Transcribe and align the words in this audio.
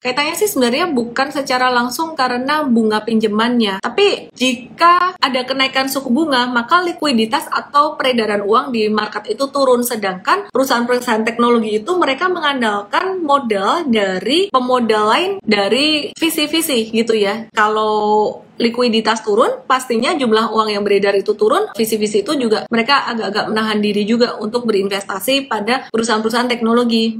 Kaitannya 0.00 0.32
sih 0.32 0.48
sebenarnya 0.48 0.88
bukan 0.88 1.28
secara 1.28 1.68
langsung 1.68 2.16
karena 2.16 2.64
bunga 2.64 3.04
pinjamannya, 3.04 3.84
tapi 3.84 4.32
jika 4.32 5.12
ada 5.20 5.44
kenaikan 5.44 5.92
suku 5.92 6.08
bunga, 6.08 6.48
maka 6.48 6.80
likuiditas 6.80 7.44
atau 7.52 8.00
peredaran 8.00 8.40
uang 8.40 8.72
di 8.72 8.88
market 8.88 9.28
itu 9.28 9.52
turun. 9.52 9.84
Sedangkan 9.84 10.48
perusahaan-perusahaan 10.48 11.20
teknologi 11.20 11.84
itu 11.84 11.92
mereka 12.00 12.32
mengandalkan 12.32 13.20
modal 13.20 13.84
dari 13.84 14.48
pemodal 14.48 15.12
lain 15.12 15.30
dari 15.44 16.16
visi-visi 16.16 16.88
gitu 16.96 17.12
ya. 17.12 17.52
Kalau 17.52 18.40
likuiditas 18.60 19.24
turun, 19.24 19.64
pastinya 19.64 20.12
jumlah 20.12 20.52
uang 20.52 20.68
yang 20.68 20.84
beredar 20.84 21.16
itu 21.16 21.32
turun, 21.32 21.72
visi-visi 21.72 22.20
itu 22.20 22.36
juga 22.36 22.68
mereka 22.68 23.08
agak-agak 23.08 23.44
menahan 23.48 23.80
diri 23.80 24.04
juga 24.04 24.36
untuk 24.36 24.68
berinvestasi 24.68 25.48
pada 25.48 25.88
perusahaan-perusahaan 25.88 26.52
teknologi. 26.52 27.16